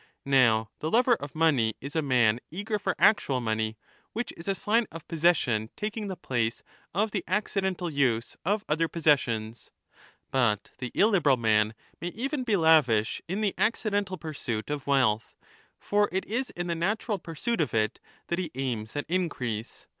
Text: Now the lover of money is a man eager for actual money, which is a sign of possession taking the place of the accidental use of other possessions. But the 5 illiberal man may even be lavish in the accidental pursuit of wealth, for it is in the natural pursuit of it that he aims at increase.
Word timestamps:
Now 0.25 0.71
the 0.79 0.89
lover 0.89 1.13
of 1.13 1.35
money 1.35 1.75
is 1.79 1.95
a 1.95 2.01
man 2.01 2.39
eager 2.49 2.79
for 2.79 2.95
actual 2.97 3.39
money, 3.39 3.77
which 4.13 4.33
is 4.35 4.47
a 4.47 4.55
sign 4.55 4.87
of 4.91 5.07
possession 5.07 5.69
taking 5.77 6.07
the 6.07 6.15
place 6.15 6.63
of 6.91 7.11
the 7.11 7.23
accidental 7.27 7.87
use 7.87 8.35
of 8.43 8.65
other 8.67 8.87
possessions. 8.87 9.69
But 10.31 10.71
the 10.79 10.89
5 10.89 10.91
illiberal 11.01 11.37
man 11.37 11.75
may 12.01 12.07
even 12.07 12.43
be 12.43 12.55
lavish 12.55 13.21
in 13.27 13.41
the 13.41 13.53
accidental 13.59 14.17
pursuit 14.17 14.71
of 14.71 14.87
wealth, 14.87 15.35
for 15.79 16.09
it 16.11 16.25
is 16.25 16.49
in 16.49 16.65
the 16.65 16.73
natural 16.73 17.19
pursuit 17.19 17.61
of 17.61 17.75
it 17.75 17.99
that 18.29 18.39
he 18.39 18.49
aims 18.55 18.95
at 18.95 19.05
increase. 19.07 19.85